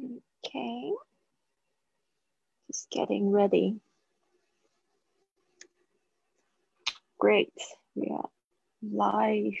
[0.00, 0.92] Okay.
[2.68, 3.80] Just getting ready.
[7.18, 7.52] Great.
[7.94, 8.28] We are
[8.82, 9.54] live.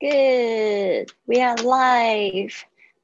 [0.00, 2.54] Good, we are live。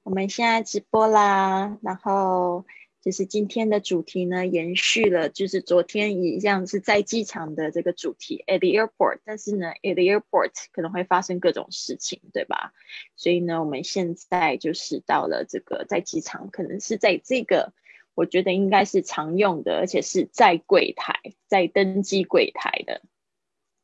[0.04, 2.64] 我们现在直播啦，然后
[3.02, 9.18] 就是今天的主题呢，延续了就是昨天一样是在机场的这个主题，at the airport。
[9.24, 12.72] 但是呢，at the airport 可能会发生各种事情，对吧？
[13.16, 17.72] 所以呢，我们现在就是到了这个在机场，可能是在这个
[18.14, 23.02] 我觉得应该是常用的，而且是在柜台，在登机柜台的，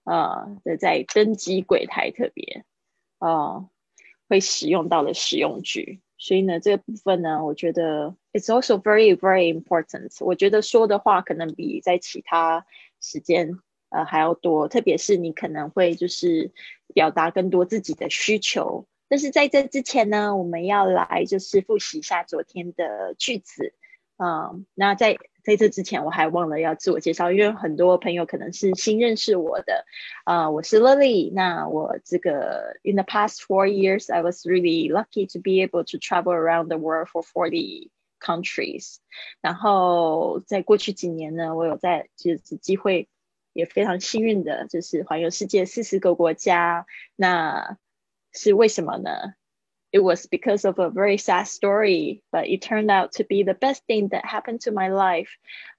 [0.05, 2.65] 呃，在登机柜台特别。
[3.21, 3.69] 啊，
[4.29, 10.13] 会使用到的使用句，所以呢，这个部分呢，我觉得 it's also very very important。
[10.25, 12.67] 我觉得说的话可能比在其他
[13.01, 13.59] 时间
[13.91, 16.51] 呃还要多，特别是你可能会就是
[16.93, 18.87] 表达更多自己的需求。
[19.09, 23.75] 但是在这之前呢，我们要来就是复习一下昨天的句子，
[24.17, 25.17] 嗯，那在。
[25.43, 29.85] 在这之前，我还忘了要自我介绍，因为很多朋友可能是新认识我的。
[30.25, 31.33] 啊，我是 Lily。
[31.33, 36.69] 那我这个 In the past four years, I was really lucky to be able to travel around
[36.69, 38.97] the world for forty countries。
[39.41, 43.09] 然后在过去几年呢，我有在就是机会，
[43.53, 46.87] 也非常幸运的，就是环游世界四十个国家。
[47.17, 47.79] 那
[48.33, 49.11] 是为什么呢
[49.92, 53.54] ？it was because of a very sad story, but it turned out to be the
[53.54, 55.30] best thing that happened to my life.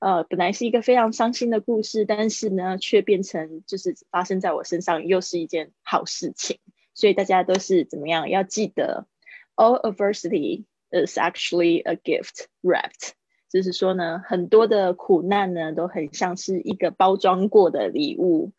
[0.01, 6.59] 呃，本来是一个非常伤心的故事，但是呢，却变成就是发生在我身上，又是一件好事情。
[6.95, 8.31] 所以大家都是怎么样？
[8.31, 9.07] 要记得，
[9.55, 13.11] all adversity is actually a gift wrapped。
[13.51, 18.53] 就是说呢，很多的苦难呢，都很像是一个包装过的礼物。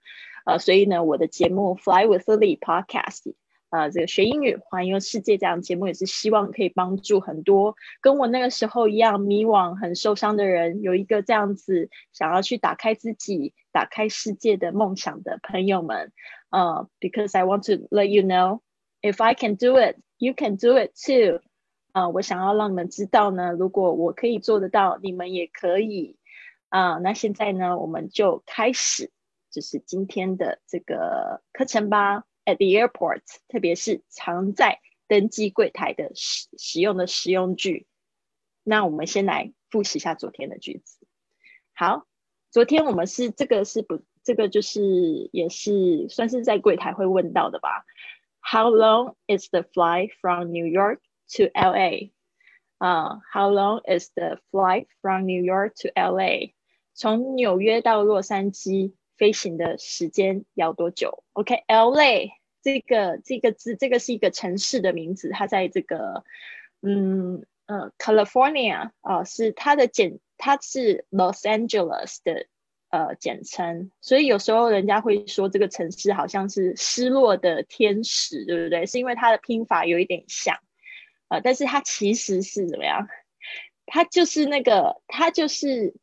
[0.45, 3.33] 呃，所以呢，我的节目 Fly with Lily Podcast
[3.72, 16.12] 呃，这个学英语环游世界这样节目也是希望可以帮助很多跟我那个时候一样迷惘、很受伤的人，有一个这样子想要去打开自己、打开世界的梦想的朋友们。
[16.50, 18.60] 呃，because I want to let you know
[19.00, 21.40] if I can do it, you can do it too。
[21.92, 26.18] 啊，我想要让你们知道呢，如果我可以做得到，你们也可以。
[26.68, 29.10] 啊，那现在呢，我们就开始，
[29.50, 32.24] 就是今天的这个课程吧。
[32.44, 37.86] At the airport，特别是常在登机柜台的使使用的实用句。
[38.64, 40.98] 那我们先来复习一下昨天的句子。
[41.72, 42.06] 好，
[42.50, 47.84] 昨天我们是这个是不这个就是也是算是在柜台会问到的吧
[48.40, 50.98] ？How long is the flight from New York
[51.36, 52.10] to LA？
[52.78, 56.54] 啊，How long is the flight from New York to LA？
[56.92, 58.94] 从纽约到洛杉矶。
[59.16, 66.24] 飞行的时间要多久？OK，L A 这个这个字，这个是一个城市的名字，它在这个
[66.80, 72.46] 嗯呃 California 啊，是它的简，它是 Los Angeles 的
[72.90, 78.86] 呃简称，所以有时候人家会说这个城市好像是失落的天使，对不对？
[78.86, 80.58] 是因为它的拼法有一点像，
[81.28, 83.08] 呃，但是它其实是怎么样？
[83.86, 85.94] 它就是那个，它就是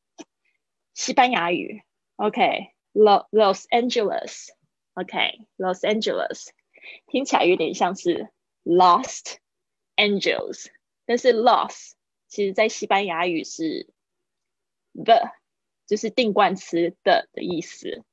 [0.94, 1.82] 西班牙语
[2.18, 2.74] ，OK。
[2.94, 6.48] Los Angeles，OK，Los Angeles，
[7.08, 8.30] 听起来有点像是
[8.64, 9.38] Lost
[9.96, 10.68] Angels，
[11.06, 11.92] 但是 Lost
[12.28, 13.88] 其实在西班牙语是
[14.94, 15.32] the，
[15.88, 18.04] 就是定冠词的的意思，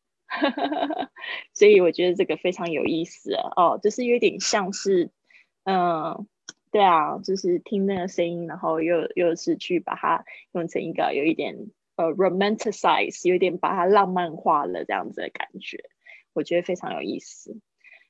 [1.54, 5.10] 所以我觉得这个非常有意思哦，就是有点像是，
[5.64, 6.28] 嗯，
[6.70, 11.70] 对啊，就是听那个声音，然后又又是去把它用成一个有一点。
[11.96, 15.82] 呃，romanticize 有点把它浪漫化了这样子的感觉，
[16.34, 17.58] 我觉得非常有意思。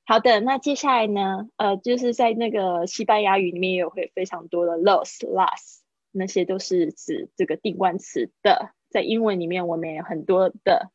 [0.04, 5.80] 好的，那接下来呢，呃，就是在那个西班牙语里面也有会非常多的 los、las，
[6.10, 8.72] 那些都是指这个定冠词的。
[8.90, 10.90] 在英文里面，我们也有很多的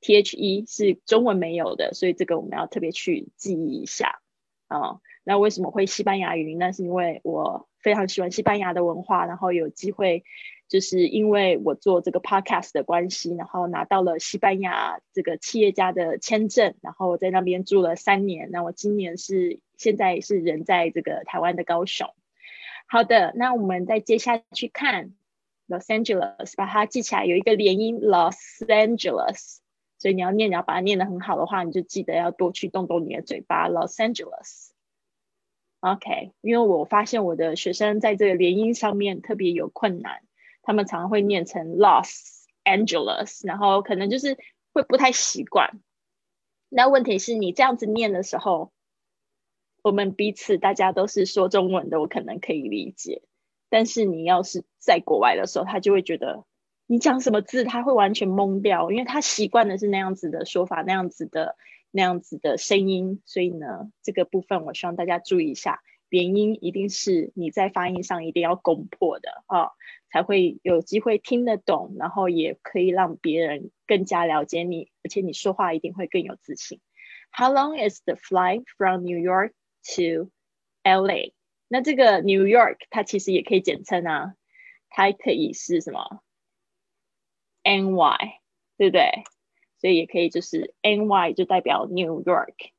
[0.00, 0.24] the
[0.66, 4.20] 是中文没有的，所以这个我们要特别去记忆一下
[4.66, 5.00] 啊。
[5.22, 6.54] 那为什么会西班牙语？
[6.56, 10.24] 那是因为我非常喜欢西班牙的文化，然后有机会。
[10.74, 18.50] 就是因为我做这个 podcast 的关系，然后拿到了西班牙这个企业家的签证，然后在那边住了三年。
[18.50, 22.12] 那我今年是现在是人在这个台湾的高雄。
[22.88, 25.14] 好的，那我们再接下去看
[25.68, 28.34] Los Angeles，把它记起来，有一个连音 Los
[28.66, 29.58] Angeles，
[29.98, 34.70] 所以你要念，你要把它念得很好的话，你就记得要多去动动你的嘴巴，Los Angeles。
[35.78, 40.22] OK，因为我发现我的学生在这个连音上面特别有困难。
[40.64, 44.36] 他们常常会念成 Los Angeles，然后可能就是
[44.72, 45.80] 会不太习惯。
[46.68, 48.72] 那问题是你这样子念的时候，
[49.82, 53.22] 我们彼此大家都是说中文的，我可能可以理解。
[53.68, 56.44] 但是你要是在国外的时候，他就会觉得
[56.86, 61.56] 你讲什么字，他会完全懵掉，因为他习惯的是那样子的说法，那样子的
[61.90, 63.22] 那样子的声音。
[63.26, 69.70] 所以呢，这个部分我希望大家注意一下，元音一定是你在发音上一定要攻破的啊。
[70.10, 76.80] 才会有机会听得懂，然后也可以让别人更加了解你，而且你说话一定会更有自信。
[77.32, 79.54] How long is the flight from New York
[79.96, 80.30] to
[80.84, 81.32] LA？
[81.66, 84.34] 那这个 New York 它其实也可以简称啊，
[84.88, 86.22] 它可以是什么
[87.64, 88.38] ？NY，
[88.76, 89.24] 对不对？
[89.80, 92.70] 所以也可以就是 NY 就代表 New York，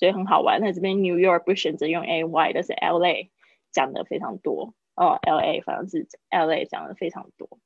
[0.00, 0.62] 所以很好玩。
[0.62, 3.28] 那这边 New York 不选择用 A Y，但是 LA
[3.70, 4.72] 讲的非常多。
[4.96, 7.58] 哦，L A 反正是 L A 讲的非常多，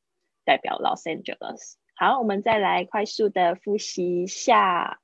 [0.45, 1.75] 代表 Los Angeles。
[1.95, 4.99] 好，我们再来快速的复习一下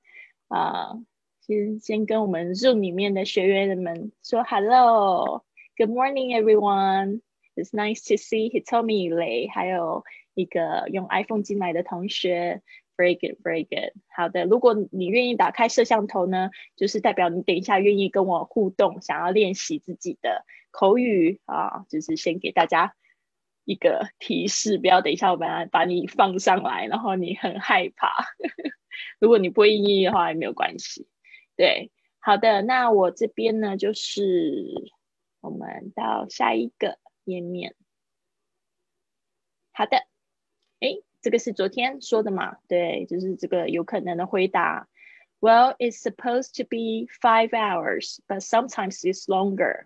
[0.49, 0.99] 啊，
[1.41, 7.21] 先先跟我们 Zoom 里面的学员们说 Hello，Good morning everyone。
[7.55, 10.03] It's nice to see Hitomi 雷，还有
[10.35, 12.63] 一个用 iPhone 进来的同学。
[13.01, 13.95] Very good, very good。
[14.15, 22.95] 好的，如果你愿意打开摄像头呢，就是代表你等一下愿意跟我互动，想要练习自己的口语啊，就是先给大家
[23.65, 28.13] 一个提示，不要等一下我把它把你放上来，然后你很害怕。
[29.19, 31.09] 如果你不会英语的话也没有关系。
[31.57, 34.93] 对，好的，那我这边呢就是
[35.41, 37.75] 我们到下一个页面。
[39.73, 40.03] 好的，
[41.22, 42.58] 这个是昨天说的嘛？
[42.68, 44.88] 对，就是这个有可能的回答。
[45.40, 49.86] Well, it's supposed to be five hours, but sometimes it's longer.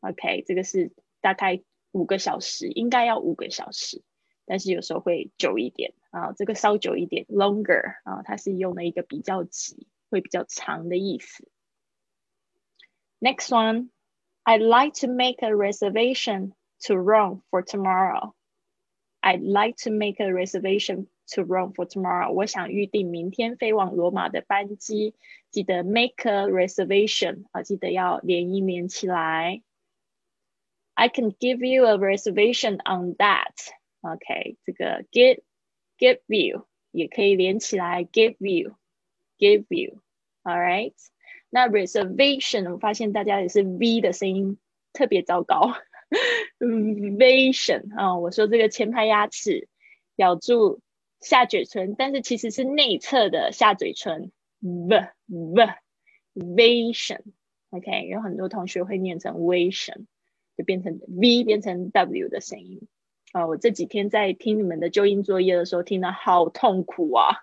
[0.00, 1.62] OK，这个是大概
[1.92, 4.02] 五个小时，应该要五个小时，
[4.44, 6.32] 但是有时候会久一点啊。
[6.32, 11.48] 这个稍久一点，longer 啊，它是用了一个比较级，会比较长的意思。
[13.20, 13.88] Next one,
[14.44, 16.52] I'd like to make a reservation
[16.86, 18.34] to Rome for tomorrow.
[19.22, 22.32] I'd like to make a reservation to Rome for tomorrow.
[22.32, 25.14] 我想预定明天飞往罗马的班机。
[25.50, 29.62] 记得 make a reservation 啊，记得要连音连起来。
[30.94, 33.54] I can give you a reservation on that.
[34.00, 35.40] OK，这个 give
[35.98, 38.76] give you 也可以连起来，give you
[39.38, 40.00] give you.
[40.42, 40.94] All right，
[41.50, 44.58] 那 reservation 我发现大家也是 v 的声音
[44.92, 45.74] 特别糟糕。
[46.59, 49.67] Vision 啊，我说这个前排牙齿
[50.15, 50.81] 咬住
[51.19, 54.31] 下嘴唇，但是其实是内侧的下嘴唇。
[54.59, 55.67] V V
[56.35, 60.05] Vision，OK，有很多同学会念成 Vision，
[60.57, 62.87] 就变成 V 变成 W 的声音
[63.33, 63.47] 啊。
[63.47, 67.37] 我这几天在听你们的纠音作业的时候，听得好痛苦啊！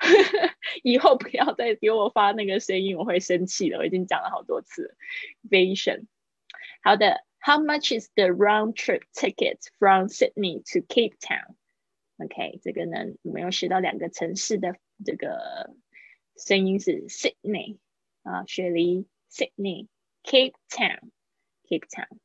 [0.82, 3.78] 以后不要再给我发那个声音，我会生气的。
[3.78, 4.96] 我已经讲了好多次
[5.48, 6.06] Vision。
[6.82, 7.25] 好的。
[7.45, 11.55] How much is the round trip ticket from Sydney to Cape Town?
[12.17, 15.73] OK，这个呢，我们有学到两个城市的这个
[16.37, 17.79] 声音是 Sydney
[18.21, 19.87] 啊，雪梨 Sydney
[20.23, 21.09] Cape Town
[21.67, 22.19] Cape Town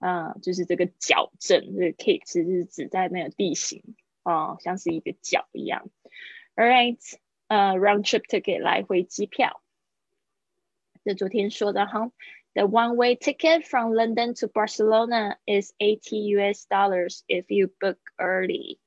[0.00, 5.88] 啊，就是这个角镇，这个 Cape 其实是指在那个地形啊，像是一个角一样。
[6.56, 6.98] All right，
[7.46, 9.62] 呃，round trip ticket 来回机票，
[11.04, 12.10] 这昨天说的哈。
[12.54, 18.80] The one-way ticket from London to Barcelona is 80 US dollars if you book early.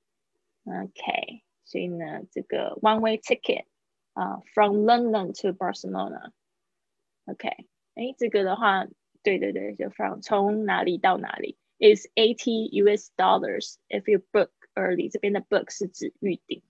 [0.65, 3.65] OK，所以呢，这个 one-way ticket
[4.13, 7.49] 啊、uh,，from London to Barcelona。OK，
[7.95, 8.85] 哎，这个的话，
[9.23, 15.09] 对对对，就 from 从哪里到哪里 is 80 US dollars if you book early。
[15.09, 16.61] 这边的 book 是指预定。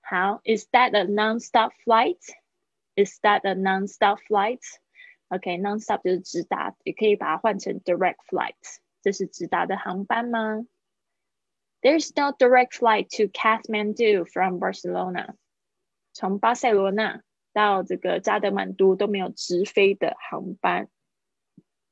[0.00, 2.20] 好，is that a non-stop flight?
[2.96, 4.62] Is that a non-stop flight?
[5.28, 8.54] OK，non-stop 就是直达，也可以把它换成 direct flight。
[9.02, 10.66] 这是直达的航班吗？
[11.82, 15.34] There's no direct flight to Kathmandu from Barcelona。
[16.12, 17.22] 从巴塞罗那
[17.52, 20.88] 到这个加德满都都没有直飞的航班。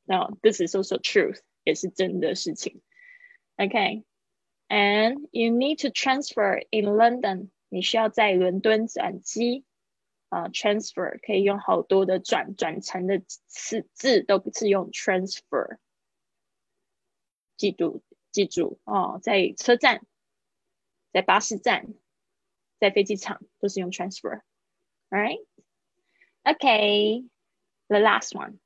[0.04, 2.82] No，this is also truth，也是真的事情。
[3.56, 9.64] OK，and you need to transfer in London，你需要在伦敦转机。
[10.28, 15.78] 啊，transfer 可以用好多的转转成的词字，都不是用 transfer。
[17.56, 20.04] 记住，记住哦，在车站、
[21.12, 21.94] 在巴士站、
[22.80, 25.44] 在飞机场都是用 transfer。Alright,
[26.42, 27.28] okay,
[27.86, 28.58] the last one。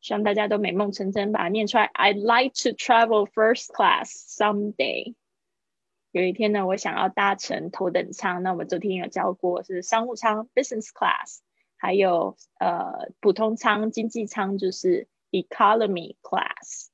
[0.00, 1.90] 希望大家都美梦成真，把它念出来。
[1.94, 5.14] I'd like to travel first class someday。
[6.11, 8.41] 有一天呢，我想要搭乘头等舱。
[8.41, 11.41] 那我们昨天有教过是商务舱 （business class），
[11.77, 16.87] 还有呃普通舱、经济舱就是 economy class。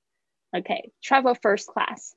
[0.51, 2.11] OK，travel first class。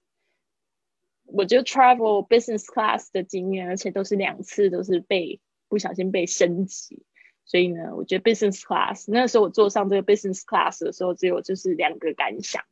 [1.23, 7.05] 我就 travel business class 的经验，而且都是两次，都是被不小心被升级。
[7.45, 12.65] 所以呢，我觉得 business class 那时候我坐上这个 business class 的时候，只有就是两个感想：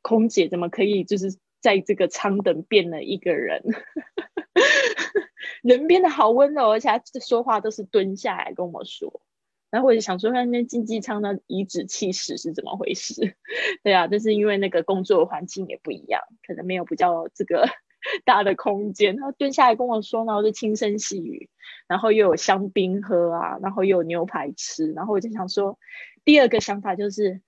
[0.00, 1.36] 空姐怎么可以就是。
[1.66, 3.60] 在这个舱等变了一个人，
[5.62, 9.20] 人变得好温柔，而且他说话都是蹲下来跟我说。
[9.68, 13.34] 然后我就想说，那那经济舱的颐指气使是怎么回事？
[13.82, 17.68] 对啊，这是因为那个工作环境也不一样，可能没有比较这个
[18.24, 19.16] 大的空间。
[19.16, 21.50] 他蹲下来跟我说，然后就轻声细语，
[21.88, 24.92] 然后又有香槟喝啊，然后又有牛排吃。
[24.92, 25.76] 然后我就想说，
[26.24, 27.40] 第二个想法就是，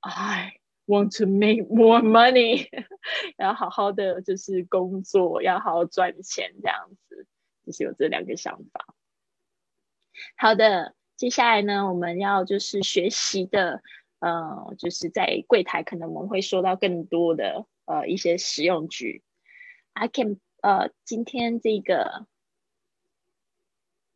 [0.00, 0.59] 哎。
[0.90, 2.68] Want to make more money，
[3.38, 7.28] 要好好的就是工作，要好好赚钱，这样子
[7.64, 8.92] 就是有这两个想法。
[10.36, 13.84] 好的，接下来呢，我们要就是学习的，
[14.18, 19.22] 呃，就是在柜台可能我们会说到更多的呃一些实用句。
[19.92, 22.26] I can，呃，今天这个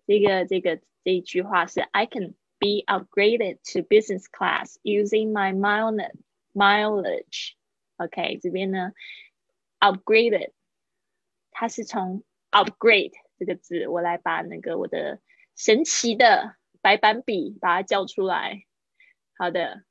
[0.08, 5.94] 这个这个这一句话是 I can be upgraded to business class using my miles
[6.54, 8.92] Mileage，OK，这边呢
[9.80, 10.52] ，upgraded，
[11.50, 15.20] 它是从 upgrade 这个字，我来把那个我的
[15.56, 18.64] 神奇的白板笔把它叫出来。
[19.36, 19.82] 好的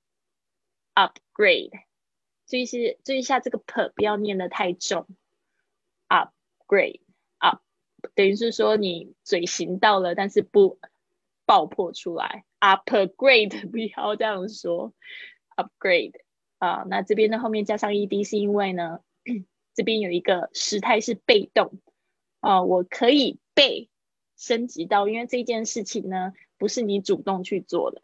[0.96, 1.72] ，upgrade，
[2.48, 5.05] 注意是注意一下这个 p 不要念的太重
[6.08, 7.62] ，upgrade，up
[8.15, 10.79] 等于是说你嘴型到了，但是不
[11.46, 14.93] 爆破出来，upgrade 不要这样说
[15.58, 16.23] ，upgrade。
[16.63, 19.01] 啊，那这边呢后面加上 ed 是因为呢，
[19.75, 21.74] 这边有一个时态是被动
[22.39, 23.89] 啊，我可以被
[24.38, 28.01] 升级到，因为这件事情呢不是你主动去做的，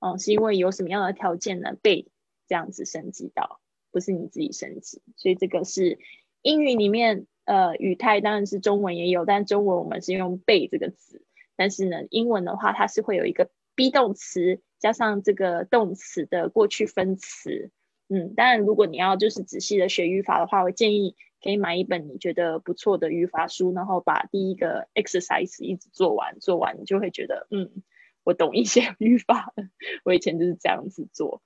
[0.00, 2.08] 哦，是因为有什么样的条件呢被
[2.48, 3.60] 这样子升级到，
[3.92, 6.00] 不是你自己升级，所以这个是
[6.42, 11.22] 英语里面呃语态当然是中文也有，但中文我们是用被这个词，
[11.54, 17.70] 但是呢英文的话它是会有一个 be 动词加上这个动词的过去分词。
[18.08, 27.82] 嗯，当然，如果你要就是仔细的学语法的话，我建议可以买一本你觉得不错的语法书，然后把第一个 exercise 一直做完，做完你就会觉得，嗯，
[28.22, 29.64] 我懂一些语法了。
[30.04, 31.42] 我以前就是这样子做。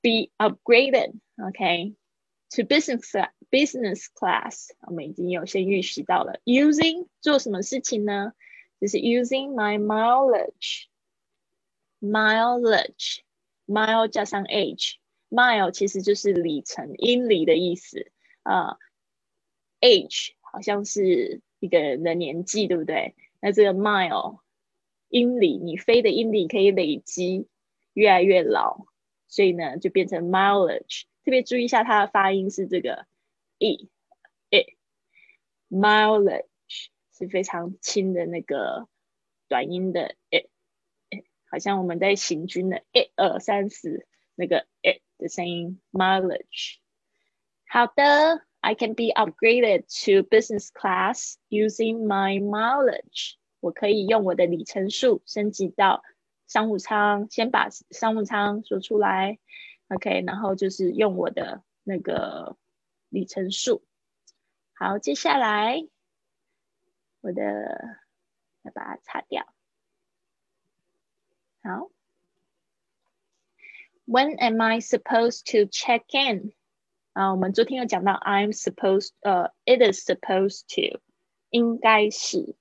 [0.00, 6.40] Be upgraded，OK，to business business class，我们已经有先预习到了。
[6.44, 8.32] Using 做什么事情呢？
[8.80, 10.86] 就是 using my mileage
[12.02, 14.96] Mileage，mile 加上 age。
[15.30, 18.10] mile 其实就是里程、英里的意思
[18.42, 18.76] 啊
[19.80, 23.14] ，age 好像是一个人的年纪，对不对？
[23.40, 24.40] 那这个 mile
[25.08, 27.46] 英里，你飞的英里可以累积，
[27.94, 28.84] 越来越老，
[29.28, 31.04] 所以呢就变成 mileage。
[31.24, 33.06] 特别注意一下它的发音是这个
[33.58, 33.88] e
[34.50, 34.76] e
[35.70, 36.44] mileage
[37.16, 38.88] 是非常轻的那个
[39.48, 40.48] 短音的 e，
[41.52, 45.00] 好像我们在行军的一二三四那个 e。
[45.22, 46.78] the same mileage.
[47.68, 53.34] 好的，I can be upgraded to business class using my mileage.
[53.60, 56.02] 我可以用我的里程数升级到
[56.48, 57.28] 商务舱。
[57.30, 59.38] 先把商务舱说出来
[59.88, 62.56] ，OK，然后就是用我的那个
[63.08, 63.84] 里程数。
[64.74, 65.86] 好，接下来
[67.20, 68.00] 我的
[68.62, 69.54] 要把它擦掉。
[71.62, 71.90] 好。
[74.04, 76.52] When am I supposed to check in？
[77.12, 81.00] 啊，我们昨天有讲到 I'm supposed，呃，it is supposed to，
[81.50, 82.56] 应该是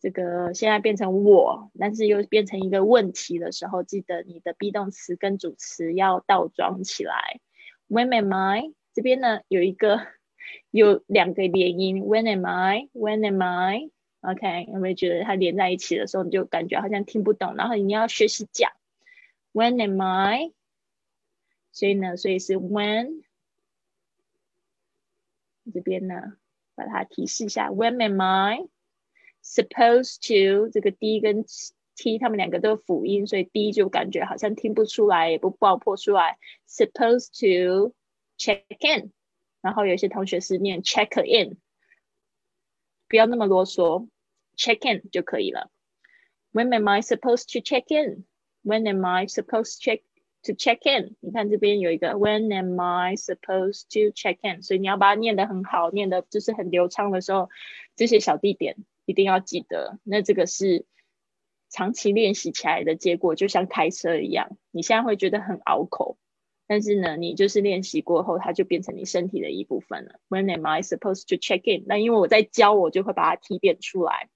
[0.00, 7.40] 这个现在变成我，但是又变成一个问题的时候，记得你的 be 动词跟主词要倒装起来。
[7.88, 8.72] When am I？
[8.94, 10.00] 这边呢有一个
[10.70, 13.90] 有两个连音，When am I？When am I？
[14.20, 18.72] OK，有没有觉得它连在一起的时候，你就感觉好像听不懂，然后你要学习讲。
[19.52, 20.52] When am I？
[21.72, 23.22] 所以呢，所以是 when
[25.72, 26.36] 这边呢，
[26.74, 28.66] 把它提示一下，When am I
[29.44, 30.68] supposed to？
[30.70, 31.44] 这个 D 跟
[31.94, 36.38] T 他们两个都是辅音，所以 D 就感觉好像听不出来，也不爆破出来。
[36.68, 37.94] Supposed to
[38.38, 39.12] check in，
[39.60, 41.58] 然后有些同学是念 check in，
[43.08, 44.08] 不要那么啰嗦
[44.56, 45.70] ，check in 就可以了。
[46.52, 50.02] When am I supposed to check in？When am I supposed to check
[50.42, 51.16] to check in？
[51.20, 54.62] 你看这边有一个 When am I supposed to check in？
[54.62, 57.48] 所以你要把它念得很好，念的就是很流畅的时候，
[57.96, 59.98] 这些小地点一定要记得。
[60.04, 60.86] 那这个是
[61.70, 66.18] 长期练习起来的结果，就像开车一样，你现在会觉得很拗口，
[66.68, 70.20] 但是呢，你就是练习过后，它就变成你身体的一部分了。
[70.28, 71.84] When am I supposed to check in？
[71.88, 74.28] 那因为我在教，我就会把它提炼出来。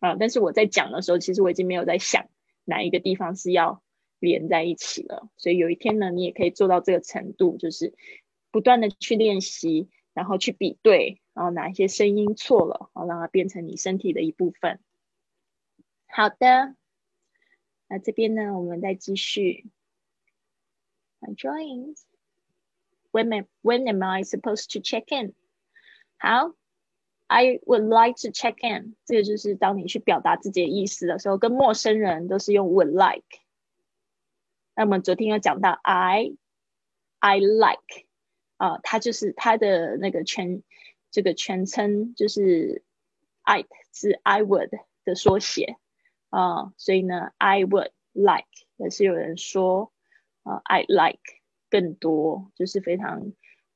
[0.00, 0.16] 啊！
[0.18, 2.26] 但是我在讲的时候，其实我已经没有在想
[2.64, 3.82] 哪一个地方是要
[4.18, 5.28] 连在一起了。
[5.36, 7.94] 所以有一天呢，你也可以做到这个程度，就是
[8.50, 14.80] 不断的去练习，然后去比对，然后哪一些声音错了，好让它变成你身体的一部分。
[16.08, 16.74] 好的，
[17.86, 19.66] 那这边呢，我们再继续。
[21.21, 22.05] My drawings.
[23.11, 25.33] When am When am I supposed to check in?
[26.17, 26.53] 好。
[27.27, 33.25] I would like to check in，这个就是当你去表达自己的意思的时候，跟陌生人都是用 would like。
[34.75, 38.05] 那么昨天有讲到 I，I like，
[38.57, 40.61] 啊，它就是它的那个全
[41.09, 42.83] 这个全称就是
[43.41, 44.69] I 是 I would
[45.03, 45.77] 的缩写
[46.29, 48.45] 啊，所以呢 I would like
[48.77, 49.91] 也是有人说
[50.64, 51.20] I like
[51.68, 53.32] 更多就是非常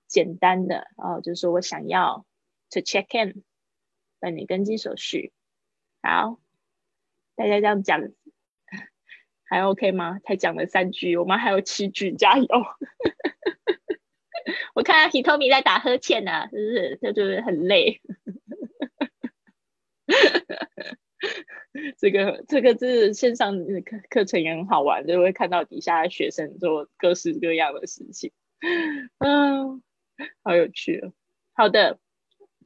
[0.06, 2.24] 简单的哦，就是说我想要。
[2.70, 3.44] to check in，
[4.18, 5.32] 办理登机手续。
[6.02, 6.40] 好，
[7.36, 8.00] 大家这样讲
[9.44, 10.18] 还 OK 吗？
[10.24, 12.46] 才讲了三句，我们还有七句，加油！
[14.74, 16.98] 我看 Hitomi 在打呵欠呢，是不是？
[17.00, 18.00] 他就是很累。
[21.98, 28.32] 这个这个是线上课课程也很好玩，就会看到底下的学生做各式各样的事情，
[29.18, 29.82] 嗯，
[30.42, 31.12] 好有趣哦。
[31.52, 31.98] 好的。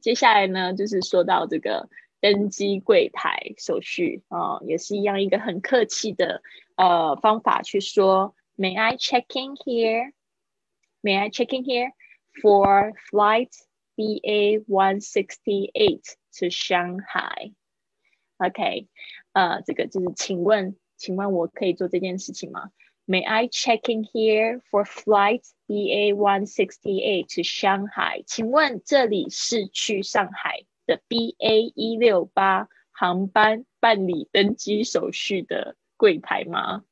[0.01, 1.89] 接下来呢，就是说到这个
[2.21, 6.41] 登机柜台手续啊，也是一样一个很客气的
[6.77, 10.13] 呃方法去说，May I check in here?
[11.01, 11.91] May I check in here
[12.41, 13.51] for flight
[13.97, 17.51] BA one sixty eight to Shanghai?
[18.39, 18.87] OK，
[19.33, 22.71] 呃，这个就是请问，请问我可以做这件事情吗
[23.05, 28.23] ？May I check in here for flight BA one sixty eight to Shanghai？
[28.25, 36.83] 请问这里是去上海的 BA 一六八航班办理登机手续的柜台吗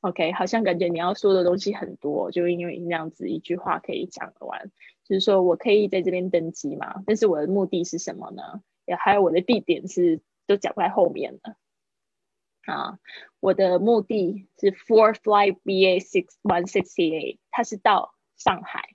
[0.00, 4.70] ？OK，好像感觉你要说的东西很多，就因为那样子一句话可以讲完，
[5.04, 7.02] 就是说我可以在这边登机吗？
[7.04, 8.62] 但是我的目的是什么呢？
[8.86, 11.54] 也还有我的地点是都讲在后面了。
[12.66, 12.98] 啊，
[13.40, 18.90] 我的目的是 Four flight BA six one sixty eight，它是到上海，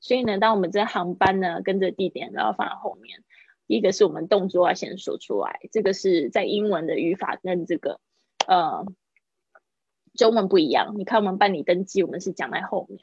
[0.00, 3.24] 所以呢，当我们这航班呢跟着地点，然后放在后面，
[3.66, 8.00] 一个是我们动作要先说出来，这个是在英文的语法跟这个
[8.46, 8.84] 呃
[10.12, 10.94] 中文不一样。
[10.98, 13.00] 你看我们办理登记，我们是讲在后面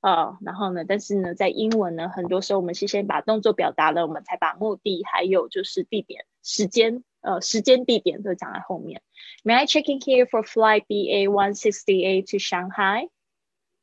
[0.00, 7.04] 啊，然后呢，但是呢，在英文呢，很多时候我们是先把动作表达了，我们才把目的还有就是地点、时间。
[7.20, 9.02] 呃时间地点都讲在后面。
[9.44, 13.08] May I check in here for flight BA one sixty eight to Shanghai?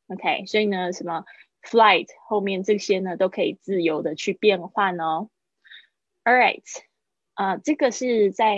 [0.08, 1.24] OK，所以呢，什么
[1.62, 5.28] flight 后面这些呢都可以自由的去变换哦。
[6.24, 6.62] All right，
[7.34, 8.56] 啊、这个是在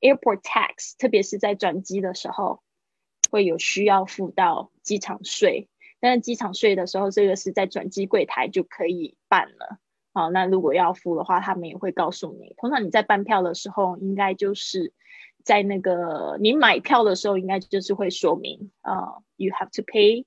[0.00, 2.62] airport tax，特别是在转机的时候
[3.30, 5.68] 会有需要付到机场税。
[5.98, 9.78] 但是机场税的时候，这个是在转机柜台就可以办了。
[10.16, 12.54] 好，那如果要付的话，他们也会告诉你。
[12.56, 14.94] 通常你在办票的时候，应该就是
[15.44, 20.24] 在那个你买票的时候，应该就是会说明啊，you have to pay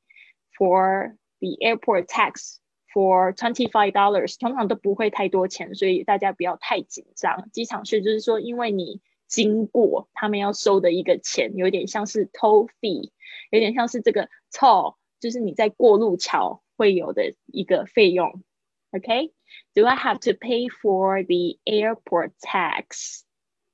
[0.55, 2.57] for the airport tax
[2.93, 4.37] for twenty five dollars。
[4.39, 7.49] 通常都不会太多钱，所以大家不要太紧张。
[7.51, 13.09] 机场税就是说，因为你经过，他们要收的一个钱，有点像是 toll fee，
[13.49, 18.43] 有点像是这个 toll，就是你在过路桥会有的一个费用。
[18.91, 19.31] OK。
[19.75, 23.23] Do I have to pay for the airport tax?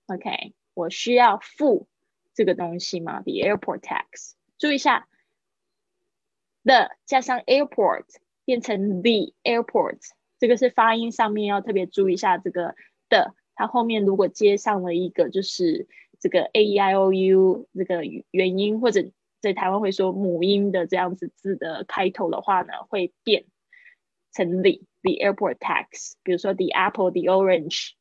[0.07, 1.87] OK，我需要付
[2.33, 4.35] 这个东西吗？The airport tax。
[4.57, 5.07] 注意一下
[6.63, 8.05] ，the 加上 airport
[8.45, 9.99] 变成 the airport，
[10.39, 12.37] 这个是发音上面要特别注意一下。
[12.37, 12.75] 这个
[13.09, 15.87] 的，它后面如果接上了一个就是
[16.19, 23.45] 这个 a e i o u 这个元音，或者在台湾会说母音的这样子字的开头的话呢，会变
[24.31, 24.79] 成 l。
[25.05, 27.91] The airport tax，比如说 the apple, the orange，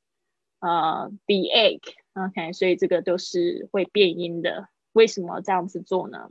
[0.61, 4.69] 呃，the egg，OK，所以这个都是会变音的。
[4.93, 6.31] 为什么这样子做呢？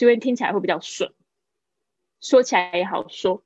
[0.00, 1.14] 因为听起来会比较顺，
[2.20, 3.44] 说起来也好说。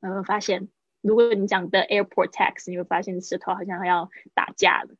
[0.00, 0.68] 有没有发现，
[1.00, 4.94] 如果你讲的 airport tax，你会发现舌头好像还要打架了。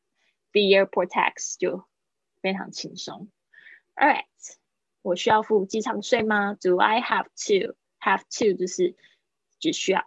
[0.53, 1.87] The airport tax 就
[2.41, 3.31] 非常轻松。
[3.95, 4.25] All right，
[5.04, 6.56] 我需要付机场税吗？
[6.56, 8.96] Do I have to have to 就是
[9.60, 10.06] 只需要。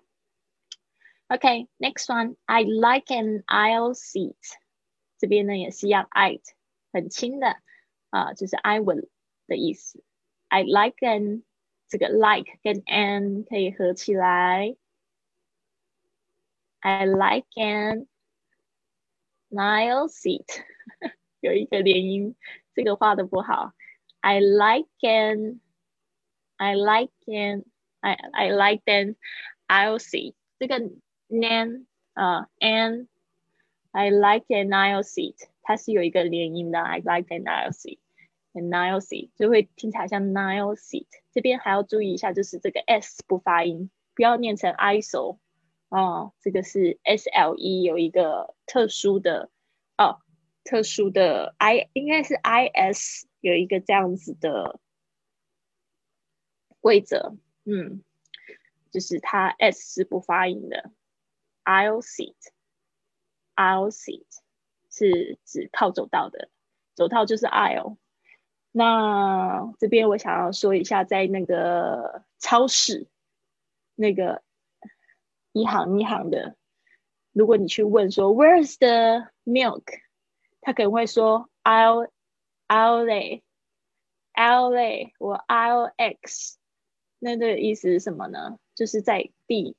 [1.28, 4.36] OK，next one，I like an aisle seat。
[5.18, 6.40] 这边呢也是一样，I
[6.92, 7.56] 很轻的
[8.10, 9.08] 啊，就是 I will
[9.46, 10.04] 的意思。
[10.48, 11.44] I like an
[11.88, 14.76] 这个 like 跟 an 可以合起来。
[16.80, 18.08] I like an
[19.50, 20.64] aisle seat，
[21.40, 22.34] 有一个连音，
[22.74, 23.72] 这个画的不好。
[24.26, 25.60] I like an
[26.56, 27.64] I like an
[28.00, 29.16] I I like an
[29.66, 30.78] aisle seat，这个
[31.28, 33.08] nan 啊 an
[33.90, 36.80] I like an aisle seat，它是有一个连音的。
[36.80, 41.06] I like an aisle seat，an aisle seat 就会听起来像 aisle seat。
[41.32, 45.38] 这边还要注意一下，就是这个 s 不发音，不要念成 isle。
[45.88, 49.50] 哦，这个是 S L E 有一个特殊的
[49.98, 50.20] 哦，
[50.64, 54.79] 特殊的 I 应该是 I S 有一个这样子的
[56.79, 58.03] 规则，嗯，
[58.91, 60.91] 就是它 S 是不发音的
[61.63, 64.25] ，I'll sit，I'll sit
[64.89, 66.49] 是指靠走道的，
[66.95, 67.97] 走道就是 I'll。
[68.71, 73.07] 那这边我想要说一下，在那个超市
[73.95, 74.43] 那个。
[75.53, 76.55] 一行一行的，
[77.31, 79.85] 如果你去问说 Where's the milk？
[80.61, 82.07] 他可能会说 I'll
[82.67, 83.41] LA，LA，
[85.19, 86.55] 我 LX，
[87.19, 88.59] 那的意思是什么呢？
[88.75, 89.75] 就是在 D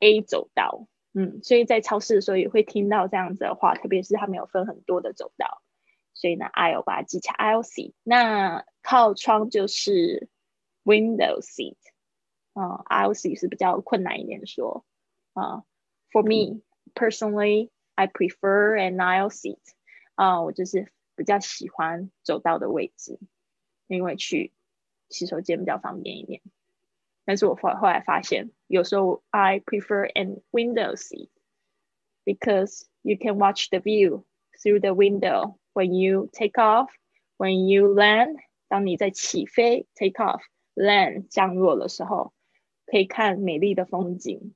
[0.00, 5.62] A 走道，嗯，所以在超市的时候也会听到这样子的话，特别是他们有分很多的走道，
[6.14, 7.94] 所以呢，I 要把它记起来，L C。
[8.02, 10.28] 那靠窗就是
[10.84, 11.76] window seat，
[12.54, 14.84] 嗯，L C 是比较困难一点说，
[15.32, 15.64] 啊、嗯、
[16.10, 16.60] ，For me
[16.94, 19.58] personally，I prefer an aisle seat，
[20.14, 20.92] 啊、嗯，我就是。
[21.22, 23.20] 比较喜欢走道的位置，
[23.86, 24.52] 因为去
[25.08, 26.42] 洗手间比较方便一点。
[27.24, 31.28] 但是我后后来发现，有时候 I prefer an window seat
[32.24, 34.24] because you can watch the view
[34.60, 36.88] through the window when you take off,
[37.36, 38.38] when you land.
[38.66, 40.40] 当你在起飞 take off,
[40.74, 42.32] land 降落的时候，
[42.86, 44.54] 可以看美丽的风景。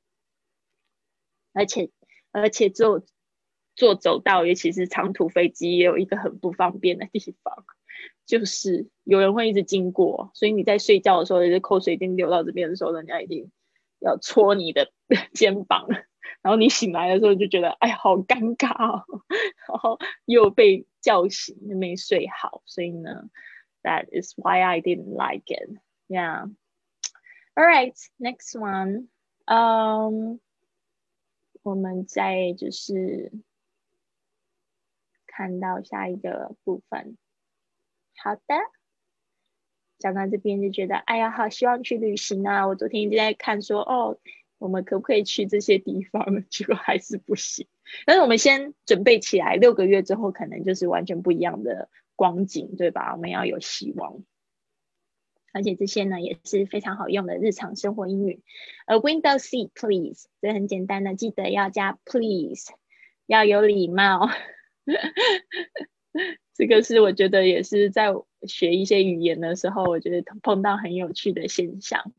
[1.53, 1.91] 而且，
[2.33, 3.05] 而且坐
[3.77, 7.65] 坐走道，尤其是长途飞机，也有一个很不方便的地方，
[8.27, 13.51] 就是有人会一直经过，所以你在睡觉的时候，就是口水已经流到这边的时候，人家一定
[14.01, 14.91] 要戳你的
[15.35, 15.87] 肩膀，
[16.43, 19.05] 然后你醒来的时候就觉得，哎，好尴尬，哦
[19.69, 23.29] 然后又被叫醒，没睡好，所以呢
[23.83, 25.79] ，That is why I didn't like it.
[26.09, 26.51] Yeah.
[27.55, 29.09] All right, next one.
[29.47, 30.41] Um.
[31.63, 33.33] 我们在就是
[35.37, 37.19] 看到下一个部分。
[38.17, 38.43] 好的，
[39.99, 42.67] 讲到这边就觉得，哎呀，好希望去旅行啊！
[42.67, 44.19] 我昨天一直在看，说哦，
[44.57, 46.25] 我们可不可以去这些地方？
[46.49, 47.69] 结果还是不行。
[48.07, 53.13] 但是我们先准备起来，六个月之后可能就是完全不一样的光景，对吧？
[53.13, 54.25] 我们要有希望。
[55.53, 58.43] 而且这些呢也是非常好用的日常生活英语。
[58.87, 62.73] 呃，Window seat please，这很简单的，记得要加 please，
[63.27, 64.31] 要有礼貌。
[66.55, 68.15] 这个是我觉得也是在
[68.47, 72.13] 学一些语言的时候，我觉得碰到很有趣的现象。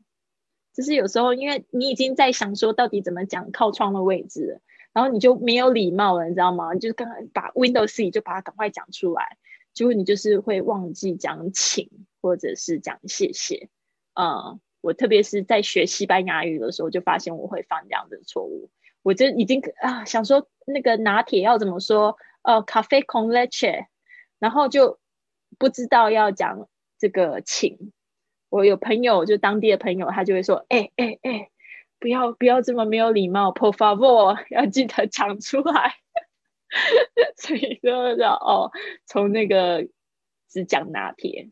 [0.74, 4.62] 就是有时候因为你已经在想说到底怎么讲靠窗的位置，
[4.94, 6.76] 然后你就没有礼貌了，你知道吗？
[6.76, 9.38] 就刚刚把 Window seat 就把它赶快讲出来。
[9.74, 11.90] 结果你就是会忘记讲请，
[12.22, 13.70] 或者是讲谢谢。
[14.14, 18.70] 嗯，我特别是在学西班牙语的时候，就发现我会犯这样的错误。
[19.02, 22.18] 我就已经啊想说那个拿铁要怎么说？
[22.48, 23.88] 呃，cafe con leche，
[24.40, 25.02] 然后就
[25.60, 27.92] 不知道要讲这个请。
[28.48, 31.50] 我有朋友就当地的朋友，他就会说：哎哎哎，
[32.00, 35.96] 不要不要这么没有礼貌，por favor，要记得讲出来。
[37.36, 38.72] 所以就叫哦，
[39.06, 39.86] 从那个
[40.48, 41.50] 只讲拿铁，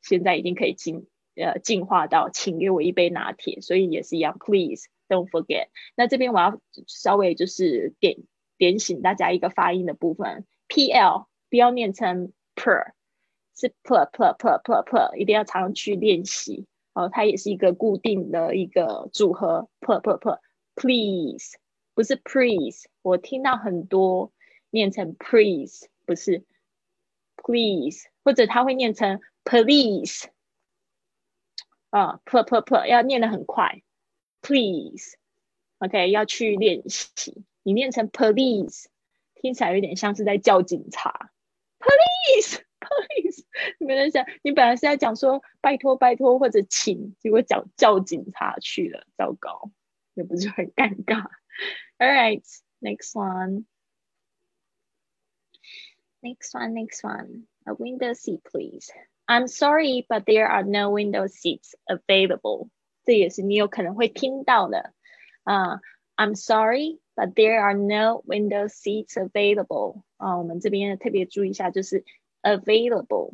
[0.00, 5.68] 现在已经可以进呃进化到请给我一杯拿铁，所以也是一样，Please don't forget。
[5.94, 8.16] 那这边我要稍微就是点
[8.62, 12.92] 点醒大家一个发音的部分，P L 不要念成 per，
[13.56, 19.68] 是 per per per per per，一定要常去练习哦，它也是一个固定的一个组合。
[19.80, 20.38] ，per per per
[20.76, 21.56] please，
[21.92, 24.32] 不是 please，我听到很多
[24.70, 26.44] 念成 please，不是
[27.34, 30.26] please，或者他会念成 police。
[31.90, 33.82] 啊 per per per 要念得很快
[34.40, 37.44] ，please，OK，要去练习。
[37.63, 38.85] 你念成 police，
[39.35, 41.31] 听起来有点像是在叫警察，
[41.79, 43.43] police，police。
[43.79, 49.71] 你们在想，你本来是在讲说拜托拜托或者请，结果讲叫警察去了，糟糕，
[50.13, 51.27] 那不是很尴尬？
[51.97, 53.71] All right，next one，next
[56.51, 62.69] one，next one，a window seat please。I'm sorry, but there are no window seats available。
[63.03, 64.93] 这也是你有可能会听到的
[65.43, 65.81] 啊。
[66.15, 70.02] I'm sorry, but there are no window seats available。
[70.16, 72.04] 啊，我们这边特别注意一下，就是
[72.42, 73.32] available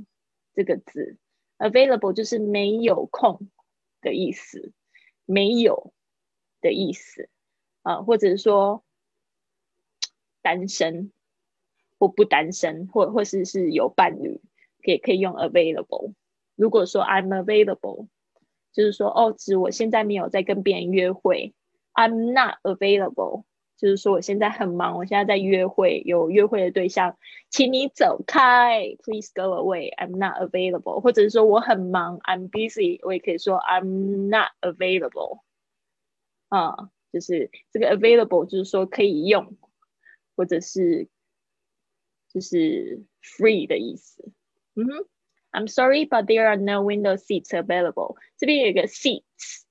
[0.54, 1.16] 这个字
[1.58, 3.48] ，available 就是没有空
[4.00, 4.72] 的意思，
[5.24, 5.92] 没有
[6.60, 7.28] 的意思
[7.82, 8.84] 啊，或者是说
[10.42, 11.12] 单身
[11.98, 14.40] 或不单身，或或是是有伴侣。
[14.84, 16.14] 也可以用 available。
[16.54, 18.06] 如果说 I'm available，
[18.72, 21.52] 就是说哦，指我现在没有在跟别人约会。
[21.92, 23.44] I'm not available，
[23.78, 27.16] 就是说我现在很忙，我现在在约会，有约会的对象，
[27.48, 29.94] 请你走开，Please go away。
[29.96, 35.42] I'm not available，或者是说我很忙，I'm busy，我也可以说 I'm not available。
[36.48, 39.56] 啊，就是这个 available，就是说可以用，
[40.34, 41.08] 或者是
[42.32, 44.32] 就是 free 的意思。
[44.74, 45.06] 嗯哼
[45.52, 48.16] ，I'm sorry, but there are no window seats available。
[48.36, 49.62] 这边有一个 seats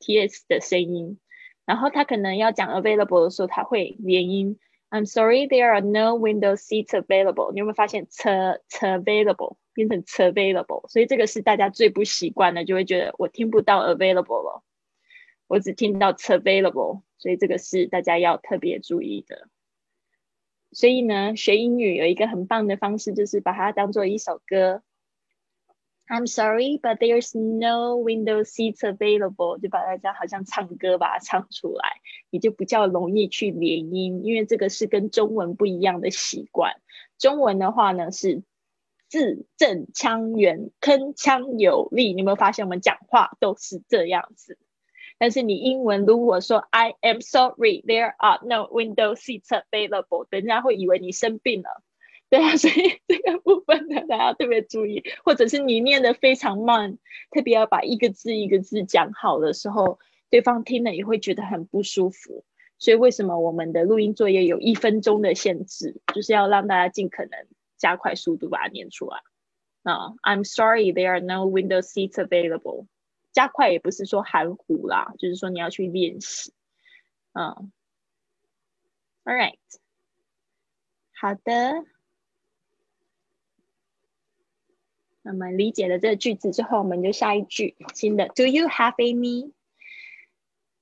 [0.00, 1.20] ts 的声音，
[1.66, 4.58] 然后他可能要讲 available 的时候，他会连音。
[4.88, 7.52] I'm sorry, there are no window seats available。
[7.52, 10.88] 你有没有发现车车 available 变成车 available？
[10.88, 14.62] 所以这个是大家最不习惯的，就会觉得我听不到 available 了，
[15.48, 19.48] 我只听到车 available，所以这个是大家要特别注意的。
[20.70, 24.82] 所以呢，学英语有一个很棒的方式，就是把它当做一首歌。
[26.08, 29.58] I'm sorry, but there's no window seats available。
[29.58, 36.74] 就把大家好像唱歌把它唱出来，你就比较容易去连音，因为这个是跟中文不一样的习惯。
[37.18, 38.42] 中文的话呢是
[39.08, 42.12] 字正腔圆、铿锵有力。
[42.12, 44.58] 你有没有发现我们讲话都是这样子？
[45.18, 51.82] 但是你英文如果说 I am sorry, there are no window seats available，人家会以为你生病了，
[52.28, 56.98] 对啊， 所以这个部分呢，大家特别注意，或者是你念的非常慢，
[57.30, 62.44] 特别要把一个字一个字讲好的时候，对方听了也会觉得很不舒服。
[62.78, 67.46] 所以为什么我们的录音作业有一分钟的限制，就是要让大家尽可能
[67.78, 69.22] 加快速度把它念出来。
[69.82, 72.86] 啊，I'm sorry, there are no window seats available。
[73.32, 76.52] 加快也不是说含糊啦，就是说你要去练习。
[77.32, 77.70] 嗯
[79.24, 79.54] ，All right，
[81.12, 81.86] 好的。
[85.25, 88.27] 那么理解了这个句子之后，我们就下一句新的。
[88.29, 89.51] Do you have any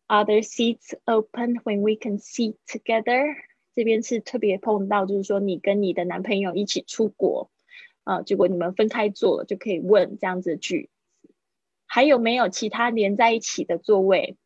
[0.07, 3.35] other seats open when we can sit together？
[3.75, 7.51] 这边是特别碰到，就是说你跟你的男朋友一起出国，
[8.03, 10.89] 啊，结果你们分开坐了，就可以问这样子的句。
[11.85, 14.37] 还有没有其他连在一起的座位？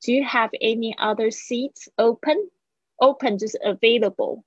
[0.00, 2.50] Do you have any other seats open?
[2.96, 4.42] Open 就是 available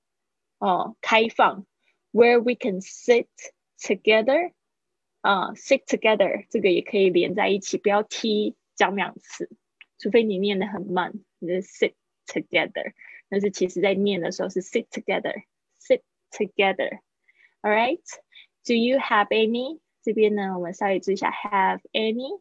[0.58, 1.66] 哦，开放。
[2.12, 3.28] Where we can sit
[3.78, 4.52] together
[5.24, 9.50] 啊，sit together 这个也可以连在一起，不要 t 讲两次，
[9.98, 11.94] 除非你念的很慢，你就 sit
[12.26, 12.92] together。
[13.28, 18.00] 但是其实在念的时候是 sit together，sit together。All right?
[18.64, 19.78] Do you have any?
[20.02, 22.40] 这边呢，我们稍微注意一下，have any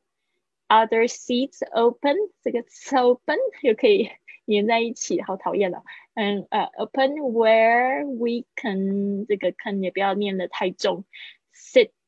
[0.70, 2.16] other seats open？
[2.42, 2.64] 这个
[3.02, 4.10] open 又可以
[4.46, 5.84] 连在一起，好讨厌了。
[6.14, 11.33] 嗯呃，open where we can 这个 can 也不要念的太重，sit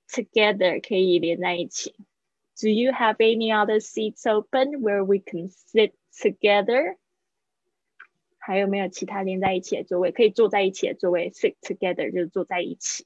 [0.07, 1.95] together 可以连在一起。
[2.59, 6.97] Do you have any other seats open where we can sit together？
[8.37, 10.11] 还有没有其他连在一起的座位？
[10.11, 13.05] 可以坐在一起的座位，sit together 就是坐在一起。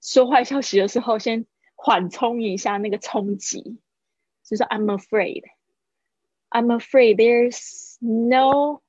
[0.00, 1.44] 说坏消息的时候，先
[1.77, 3.79] 缓冲一下那个冲击，
[4.43, 5.43] 就是 I'm afraid,
[6.49, 8.81] I'm afraid there's no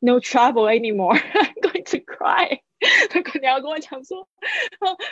[0.00, 1.16] no travel anymore.
[1.16, 2.60] I'm going to cry.
[3.14, 4.28] 如果你要跟我讲说，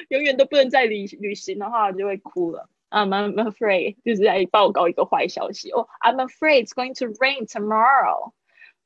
[0.09, 2.69] 永远都不能再旅旅行的话，我就会哭了。
[2.91, 5.89] I'm I'm afraid，就是在报告一个坏消息哦。
[6.01, 8.35] I'm afraid it's going to rain tomorrow。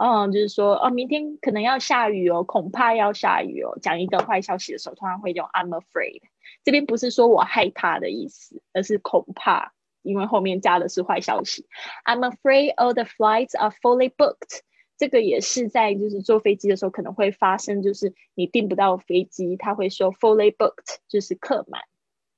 [0.04, 3.78] 嗯，就是说，哦，明天可能要下雨哦，恐怕要下雨哦。
[3.84, 6.24] 讲一个坏消息的时候，通常会用 I'm afraid。
[6.64, 11.68] 这边不是说我害怕的意思，而是恐怕，因为后面加的是坏消息。
[12.04, 14.62] I'm afraid all the flights are fully booked。
[14.98, 21.84] 这个也是在就是坐飞机的时候可能会发生，就是你订不到飞机，他会说 fully booked，就是客满。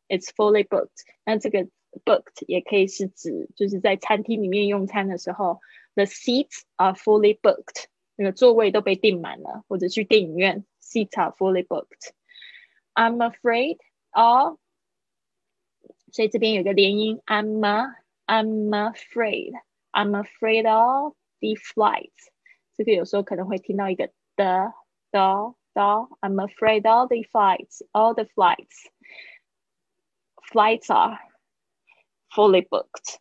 [0.09, 0.89] It's fully booked。
[1.23, 1.69] 那这个
[2.03, 5.61] booked 也可以是指就是在餐厅里面用餐的时候。
[5.94, 13.78] The seats are fully booked，那个座位都被订满了，或者去电影院，seats are fully booked。I'm afraid
[14.10, 14.58] of，
[16.12, 19.52] 所以这边有个连音，I'm a, I'm afraid,
[19.92, 22.28] I'm afraid of the flights。
[22.76, 24.72] 这个有时候可能会听到一个 the
[25.10, 28.88] the the。I'm afraid of the flights, all the flights.
[30.50, 31.18] Flights are
[32.34, 33.18] fully booked.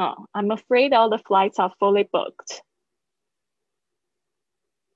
[0.00, 2.62] 哦，I'm afraid all the flights are fully booked.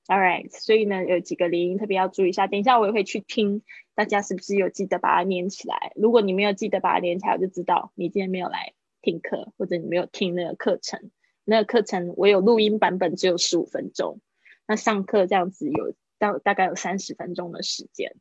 [0.07, 2.47] All right，所以呢，有几个连音特别要注意一下。
[2.47, 3.61] 等一下我也会去听，
[3.93, 5.91] 大家是不是有记得把它连起来？
[5.95, 11.11] 如果你没有记得把它连起来，我就知道你今天没有来听课，或者你没有听那个课程。
[11.43, 14.19] 那个课程我有录音版本，只有十五分钟。
[14.65, 18.15] 那上课这样子有到大概有三十分钟的时间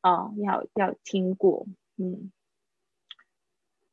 [0.00, 2.32] 啊，要要听过，嗯。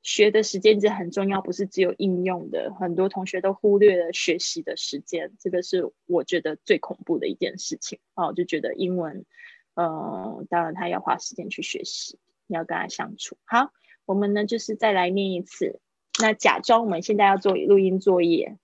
[0.02, 2.74] 学的时间是很重要，不是只有应用的。
[2.74, 8.00] 很多同学都忽略了学习的时间，这个是我觉得最恐怖的一件事情。
[8.16, 9.26] 哦，就觉得英文，
[9.76, 13.38] 呃，当然他要花时间去学习，你要跟他相处。
[13.46, 13.72] 好，
[14.06, 15.80] 我们呢就是再来念一次。
[16.20, 18.58] 那假装我们现在要做录音作业，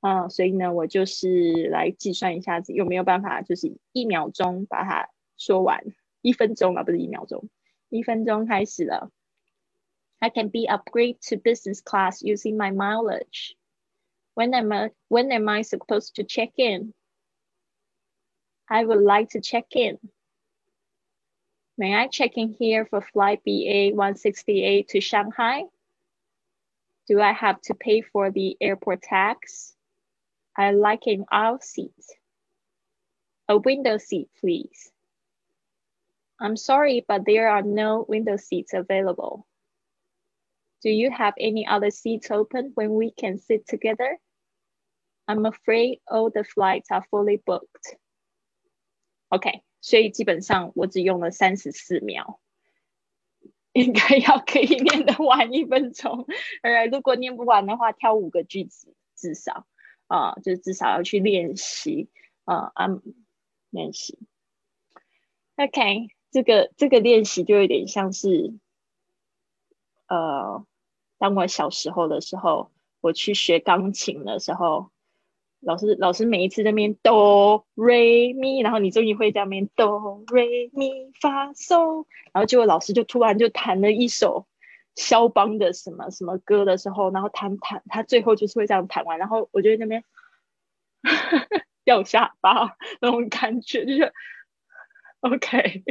[0.00, 5.84] 嗯，所以呢，我就是来计算一下子有没有办法，就是一秒钟把它说完，
[6.22, 7.48] 一分钟啊，不是一秒钟，
[7.88, 9.10] 一分钟开始了。
[10.22, 13.56] I can be upgraded to business class using my mileage.
[14.34, 16.94] When am I, when am I supposed to check in?
[18.68, 19.98] I would like to check in.
[21.76, 25.62] May I check in here for flight BA 168 to Shanghai?
[27.08, 29.74] Do I have to pay for the airport tax?
[30.56, 32.04] I like an aisle seat.
[33.48, 34.92] A window seat, please.
[36.38, 39.46] I'm sorry, but there are no window seats available.
[40.81, 44.19] Do you have any other seats open when we can sit together?
[45.27, 47.97] I'm afraid all the flights are fully booked.
[49.29, 52.39] OK，所以基本上我只用了三十四秒，
[53.73, 56.27] 应该要可以念得完一分钟。
[56.61, 59.65] 呃，如果念不完的话，挑五个句子至少
[60.05, 62.11] 啊，就是至少要去练习
[62.43, 63.01] 啊，嗯，
[63.71, 64.19] 练习。
[65.55, 68.53] OK，这个这个练习就有点像是
[70.05, 70.63] 呃。
[71.20, 74.90] 当我小时候的时候，我去学钢琴的时候，
[75.60, 84.46] 老师老师每一次在那边哆瑞咪，然后你终于会在那边哆瑞咪发嗦，然后结果老师就突然就弹了一首
[84.96, 90.02] 肖邦的什么什么歌的时候，然后弹弹，他最后就是会这样弹完，然后我就在那边
[91.84, 94.14] 掉下巴那种感觉，就是
[95.20, 95.84] OK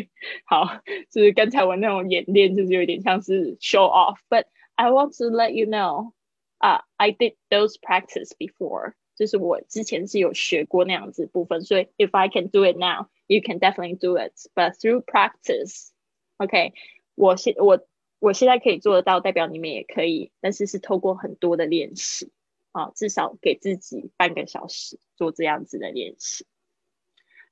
[0.46, 4.46] 好，就是刚才我那种演练，就是有点像是 show off，but。
[4.80, 6.14] I want to let you know,
[6.62, 8.94] uh, I did those practice before.
[9.18, 14.32] 就是我之前是有学过那样子部分，所以 if I can do it now, you can definitely do it.
[14.56, 15.90] But through practice,
[16.38, 16.72] OK，
[17.16, 17.86] 我现我
[18.20, 22.32] 我现在可以做得到，代表你们也可以，但是是透过很多的练习
[22.72, 26.46] 啊，至少给自己半个小时做这样子的练习。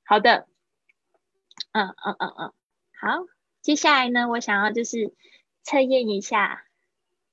[0.06, 0.48] 好的，
[1.72, 2.52] 嗯嗯嗯嗯，
[2.98, 3.26] 好，
[3.60, 5.12] 接下来呢，我想要就是
[5.62, 6.64] 测验一下。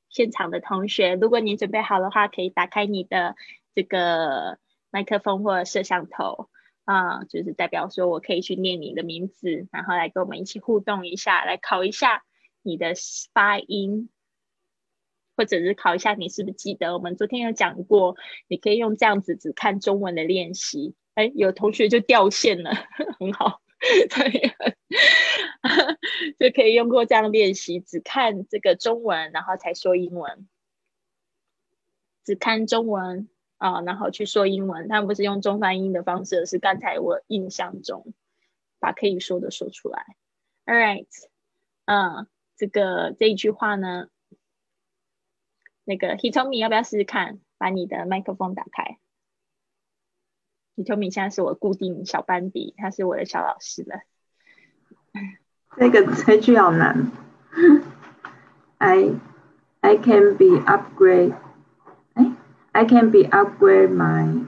[0.10, 3.36] 现场的同学，如果你准备好的话，可以打开你的
[3.74, 4.58] 这个
[4.92, 6.50] 麦克风或摄像头
[6.86, 12.24] 啊，就是代表说我可以去念你的名字，然后来跟我们一起互动一下，来考一下
[12.62, 12.94] 你的
[13.34, 14.10] 发音，
[15.36, 18.16] 或者是考一下你是不是记得我们昨天有讲过，
[18.48, 20.96] 你可以用这样子只看中文的练习。
[21.16, 22.72] 哎，有同学就掉线了，
[23.20, 23.62] 很好。
[24.10, 24.75] 对，
[26.40, 30.48] 就可以用过这样练习，只看这个中文，然后才说英文。
[32.24, 34.88] 只看中文啊，然后去说英文。
[34.88, 38.14] 他们不是用中翻英的方式，是刚才我印象中，
[38.80, 40.16] 把可以说的说出来。
[40.66, 41.08] All right，
[41.86, 44.08] 嗯，这个这一句话呢，
[45.84, 48.98] 那个 He told me 要不要试试看，把你的麦克风打开。
[50.76, 54.02] He told me 现在是我固定小班底，他是我的小老师了。
[55.77, 57.11] 这个这句好难。
[58.79, 59.15] I
[59.81, 61.35] I can be upgrade.
[62.73, 64.47] I can be upgrade my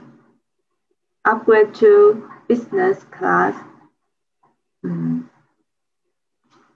[1.23, 3.53] upgrade to business class
[4.83, 5.29] um,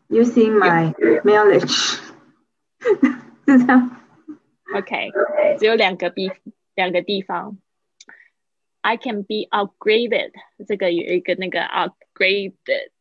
[0.10, 2.00] using my mileage
[3.46, 3.92] 是这样。
[4.76, 5.12] OK，
[5.58, 6.32] 只有两个地
[6.76, 7.58] 两个地方。
[8.82, 10.32] I can be upgraded，
[10.68, 12.92] 这个有一个那个 upgraded。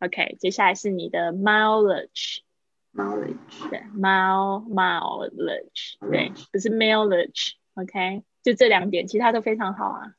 [0.00, 7.52] OK，接下来是你的 mileage，knowledge 对，mile mileage，对，不是 mileage。
[7.74, 10.14] OK，就这两点，其他都非常好啊，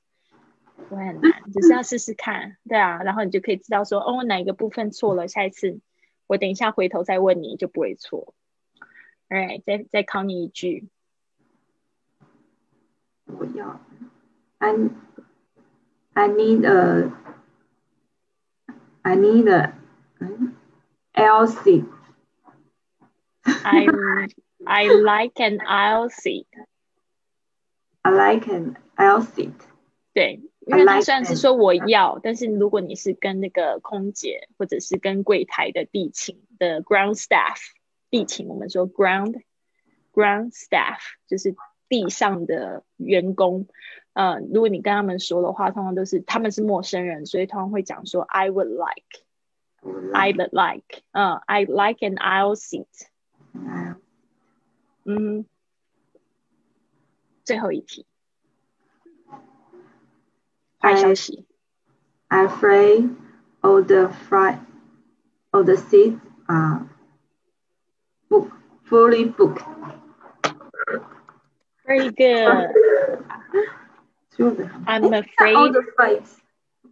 [0.89, 5.80] 不会很难，只是要试试看，对啊，然后你就可以知道说，哦，哪一个部分错了，下一次
[6.28, 8.34] 我等一下回头再问你就不会错。
[9.30, 10.88] Alright，再再考你一句。
[13.26, 13.80] 我要
[14.59, 14.76] I
[16.13, 17.11] I need a
[19.05, 19.72] I need a
[20.18, 20.55] 嗯
[21.12, 21.85] L seat
[23.43, 23.87] I
[24.64, 26.47] I like an aisle seat。
[28.03, 29.53] I like an L seat
[30.12, 37.57] 对，因 I 为它 like 虽然是 an- 说我要，但是如果你是跟那个空姐或者是跟柜台的地勤的 ground staff
[38.11, 39.43] 地勤，我们说 ground
[40.12, 41.55] ground staff 就是
[41.89, 43.66] 地上的员工。
[44.14, 49.24] 呃，如果你跟他们说的话，通常都是他们是陌生人，所以通常会讲说 I would like
[49.83, 52.87] I would I like would like，嗯、I like an aisle seat。
[53.55, 53.97] an aisle
[55.05, 55.47] 嗯，
[57.45, 58.07] 最后一题，
[60.78, 61.47] 坏消息。
[62.28, 63.16] I'm afraid
[63.62, 64.59] all the flight
[65.51, 66.87] all the seats are
[68.28, 68.51] book
[68.85, 69.64] fully booked
[71.85, 72.70] Very good.
[74.38, 75.74] I'm all afraid.
[75.74, 76.42] the flights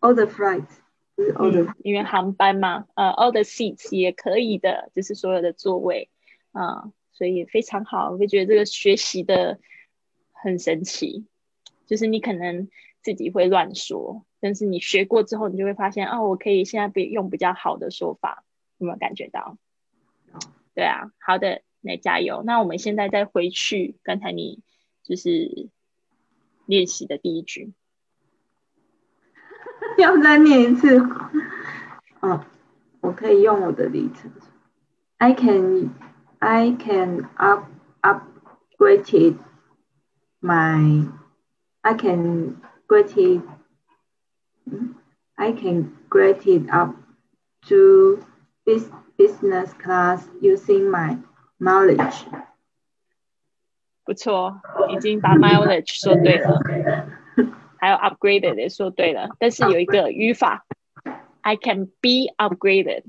[0.02, 0.80] all the flights
[1.16, 6.10] 就是 all the 嗯，因为航班嘛，呃，all the seats 也可以的，就是所有的座位，
[6.52, 8.10] 啊、所以非常好。
[8.12, 9.60] 我会觉得这个学习的
[10.32, 11.26] 很神奇，
[11.86, 12.68] 就是你可能
[13.02, 18.44] 自己会乱说，但是你学过之后，你就会发现，哦，我可以现在比用比较好的说法，
[18.80, 19.58] 有没有感觉到？
[20.74, 22.42] 对啊，好的，那加油。
[22.44, 24.64] 那我们现在再回去刚才你
[25.04, 25.70] 就是
[26.67, 27.73] 练习的第一句。
[29.97, 30.99] 要再念一次。
[32.21, 32.45] 哦，
[33.01, 34.31] 我可以用我的里程。
[35.19, 35.91] I can
[36.39, 37.67] I can up
[38.03, 39.37] upgrade
[40.41, 41.09] my
[41.83, 43.43] I can grade it
[44.65, 44.95] hmm?
[45.37, 46.95] I can grade it up
[47.69, 48.21] to
[48.65, 51.19] bus business class using my
[51.59, 52.27] knowledge.
[54.06, 56.60] 不错，已经把 mileage 说对了，
[57.78, 60.66] 还有 upgraded 也说对了，但是有一个语法
[61.42, 63.04] ，I can be upgraded。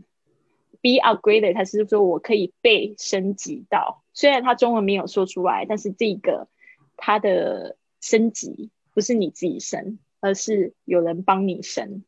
[0.83, 6.47] be upgraded，它是说我可以被升级到，虽然它中文没有说出来，但是这个
[6.99, 12.05] 它的升级不是你自己升，而是有人帮你升，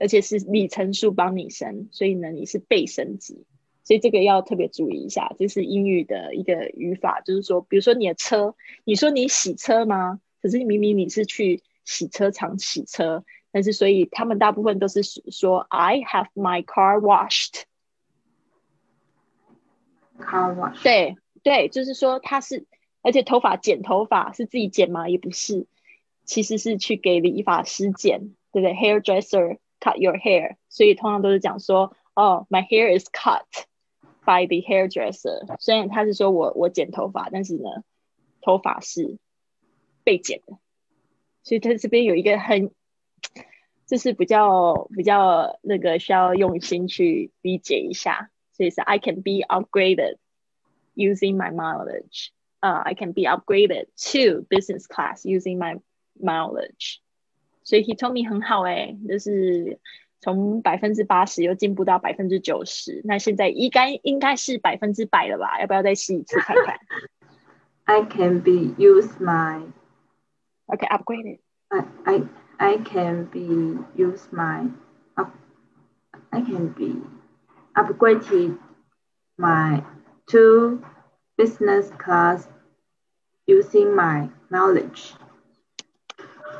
[0.00, 3.46] 而且是里程数帮你升，所以呢，你是被升级。
[3.84, 8.54] 所以这个要特别注意一下，这是英语的一个语法，就是说，比如说你的车，
[8.84, 10.20] 你说你洗车吗？
[10.42, 17.62] 可是明明你是去洗车场洗车，但是所以他们大部分都是说 I have my car washed。
[20.18, 20.82] Car wash.
[20.82, 22.66] 对对，就是说他是，
[23.02, 25.08] 而且头发剪头发是自己剪吗？
[25.08, 25.66] 也不是，
[26.24, 33.40] 其实是去给理发师剪，对不对？Hairdresser cut your hair，所以通常都是讲说，哦，my hair is cut
[34.25, 35.57] by the hairdresser。
[35.59, 37.83] 虽然他是说我我剪头发，但是呢，
[38.41, 39.17] 头发是
[40.03, 40.57] 被剪的，
[41.43, 42.71] 所以他这边有一个很，
[43.85, 48.31] 就是比较比较那个需要用心去理解一下。
[48.53, 50.17] 所以是 I can be upgraded
[50.95, 52.29] using my mileage.
[52.61, 55.81] Uh, I can be upgraded to business class using my
[56.17, 56.99] mileage.
[57.63, 59.79] 所以 he told me 很好诶、就是
[60.20, 65.58] 从百分之八十又进步到百分之九十，那现在应该应该是百分之百了吧？
[65.60, 66.78] 要不要再试一次看看
[67.84, 71.38] I can be use my？OK, upgraded.
[71.68, 72.22] I I
[72.58, 74.68] I can be use my
[75.14, 75.30] up
[76.30, 77.02] I can be
[77.74, 78.58] upgraded
[79.36, 79.82] my
[80.26, 80.80] to
[81.36, 82.46] business class
[83.46, 85.12] using my knowledge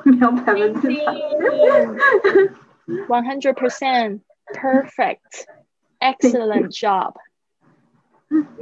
[0.04, 1.14] 没有百分之百
[3.08, 4.22] One hundred percent
[4.52, 5.46] perfect,
[6.00, 7.14] excellent job.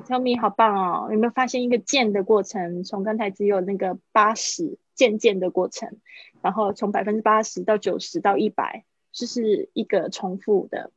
[0.07, 1.09] Tell me，好棒哦！
[1.13, 2.85] 有没有发现一个渐的过程？
[2.85, 5.99] 从刚才只有那个八十渐渐的过程，
[6.43, 10.91] 然后从百分之八十到九十到一百，这是一个重复的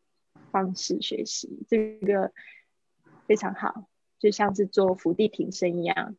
[0.51, 1.65] 方式学习。
[1.69, 2.31] 这个
[3.27, 3.85] 非常好，
[4.19, 6.15] 就像是做伏地挺身一样，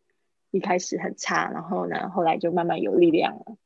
[0.51, 3.57] 一开始很差，然后呢，后来就慢慢有力量了。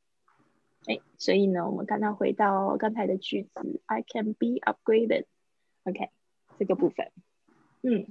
[0.87, 5.25] 哎，所以呢，我们刚刚回到刚才的句子，I can be upgraded。
[5.83, 6.09] OK，
[6.57, 7.11] 这个部分，
[7.83, 8.07] 嗯。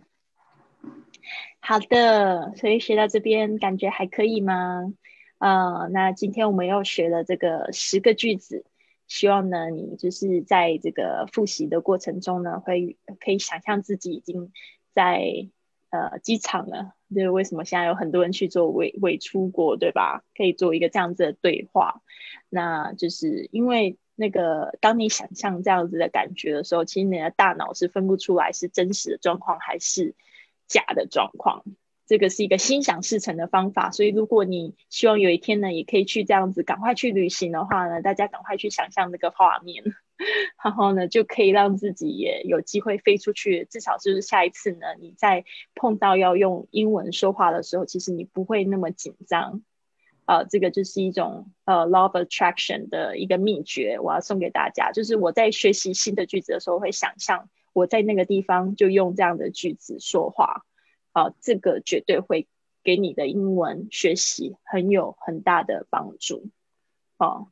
[1.59, 4.93] 好的，所以学到这边感觉还可以吗？
[5.39, 8.65] 呃，那今天我们又学了这个十个句子，
[9.09, 14.53] 希望呢你就是在这个复习的过程中呢，会可以想象自己已经
[14.93, 15.49] 在
[15.97, 16.93] 呃机场呢。
[17.15, 20.25] 就是为什么现在有很多人去做伪伪出国，对吧？
[20.37, 22.03] 可以做一个这样子的对话，
[22.49, 30.15] 那就是因为那个当你想象这样子的感觉的时候，其实你的大脑是分不出来是真实的状况还是。
[30.69, 31.63] 假的状况，
[32.09, 33.93] 这个是一个心想事成的方法。
[33.93, 39.85] 所以，如果你希望有一天呢，也可以去这样子赶快去旅行的话呢，大家赶快去想象那个画面，
[40.65, 43.67] 然后呢，就可以让自己也有机会飞出去。
[43.71, 45.45] 至少就是下一次呢，你在
[45.75, 49.63] 碰到要用英文说话的时候，其实你不会那么紧张。
[50.25, 54.91] 呃，这个就是一种呃 law of attraction 的一个秘诀，我要送给大家。
[54.91, 57.49] 就是我在学习新的句子的时候，会想象。
[57.73, 60.65] 我在那个地方就用这样的句子说话，
[61.13, 62.49] 啊，这个绝对会
[62.83, 66.49] 给你的英文学习很有很大的帮助，
[67.19, 67.49] 哦，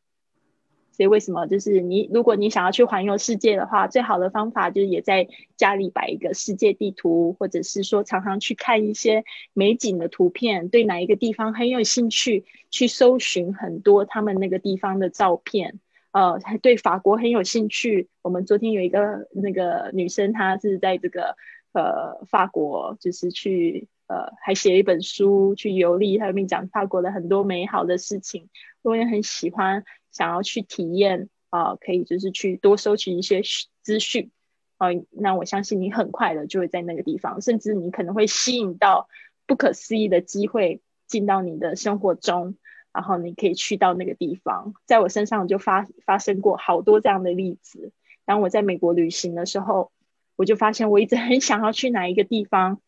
[0.97, 5.27] 所以为什么就是你如果你想要去环游世界的话，最好的方法就是也在
[5.57, 9.25] 家里摆一个世界地图，或者是说常常去看一些
[9.55, 15.81] 美景的图片，对哪一个地方很有兴趣，去搜寻很多他们那个地方的照片。
[16.13, 18.09] 呃，对法国很有兴趣。
[18.23, 21.37] 我们昨天有一个那个女生，她是在这个
[21.73, 28.49] 呃法国，就是去呃还写了一本书去游历，还有面讲法国的很多美好的事情。
[28.83, 33.43] 我也很喜欢，想要去体验啊，可以就是去多收集一些
[33.83, 34.31] 资讯
[34.79, 34.89] 啊。
[35.11, 39.09] 那我相信你很快的就会在那个地方，甚至你可能会吸引到
[39.47, 42.57] 不可思议的机会进到你的生活中。
[42.93, 47.91] 然后你可以去到那个地方，在我身上就发发生过好多这样的例子。
[48.25, 49.91] 当我在美国旅行的时候，
[50.37, 52.81] 我就发现我一直很想要去哪一个地方，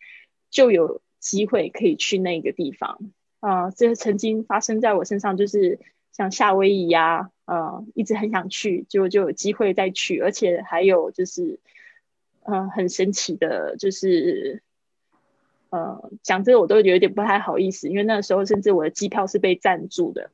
[0.48, 2.98] 就有机会可以去那个地方。
[3.40, 5.80] 啊，这曾经发生在我身上，就是
[6.12, 11.58] 像夏威夷呀，呃，一直很想去，结果就有机会再去，而且还有就是，
[12.44, 14.62] 嗯，很神奇的，就是。
[15.68, 20.30] 呃，讲这个我都有点不太好意思，因为那个时候甚至我的机票是被赞助的。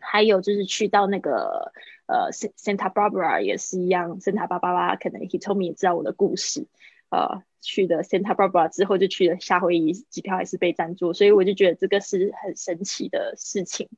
[0.00, 1.72] 还有就是去到那个
[2.06, 6.66] 呃，Santa Barbara 也是一样，Santa Barbara 可能 He told me 也知道我的故事。
[7.10, 13.88] 呃，去的 Santa Barbara 之后就去了夏威夷，机票还是被赞助，所以我就觉得这个是很神奇的事情。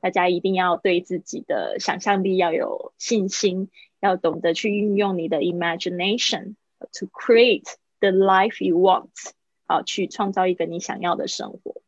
[0.00, 3.68] 大家一定要对自己的想象力要有信心，
[4.00, 6.54] 要懂得去运用你的 imagination
[6.92, 9.10] to create the life you want。
[9.66, 11.82] 好，去创造一个你想要的生活。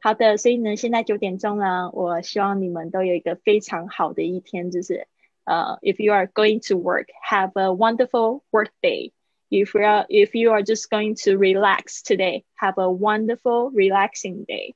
[0.00, 4.70] 好的，所以呢，现在九点钟了，我希望你们都有一个非常好的一天。
[4.70, 5.08] 就是
[5.44, 9.12] 呃，if you are going to work, have a wonderful work day.
[9.50, 14.44] If you are if you are just going to relax today, have a wonderful relaxing
[14.46, 14.74] day.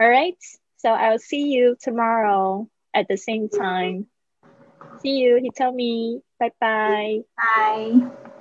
[0.00, 0.36] All right.
[0.78, 4.06] So I'll see you tomorrow at the same time.
[5.02, 5.40] See you.
[5.74, 6.20] Me.
[6.40, 7.20] Bye bye.
[7.36, 8.32] Bye.